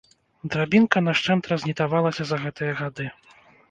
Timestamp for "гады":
2.85-3.05